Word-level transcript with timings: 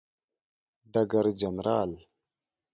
ډګر 0.93 1.25
جنرال 1.39 1.91